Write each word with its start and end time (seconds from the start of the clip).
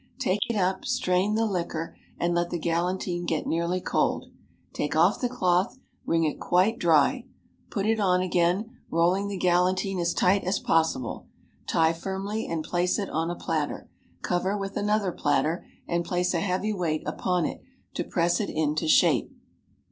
Take 0.17 0.49
it 0.49 0.55
up, 0.55 0.83
strain 0.83 1.35
the 1.35 1.45
liquor, 1.45 1.95
and 2.17 2.33
let 2.33 2.49
the 2.49 2.57
galantine 2.57 3.23
get 3.27 3.45
nearly 3.45 3.79
cold. 3.79 4.31
Take 4.73 4.95
off 4.95 5.21
the 5.21 5.29
cloth; 5.29 5.77
wring 6.07 6.23
it 6.23 6.39
quite 6.39 6.79
dry; 6.79 7.25
put 7.69 7.85
it 7.85 7.99
on 7.99 8.19
again, 8.19 8.77
rolling 8.89 9.27
the 9.27 9.37
galantine 9.37 9.99
as 9.99 10.15
tight 10.15 10.43
as 10.43 10.57
possible; 10.57 11.27
tie 11.67 11.93
firmly, 11.93 12.47
and 12.47 12.63
place 12.63 12.97
it 12.97 13.11
on 13.11 13.29
a 13.29 13.35
platter; 13.35 13.91
cover 14.23 14.57
with 14.57 14.75
another 14.75 15.11
platter, 15.11 15.67
and 15.87 16.03
place 16.03 16.33
a 16.33 16.39
heavy 16.39 16.73
weight 16.73 17.03
upon 17.05 17.45
it 17.45 17.61
to 17.93 18.03
press 18.03 18.39
it 18.39 18.49
into 18.49 18.87
shape. 18.87 19.31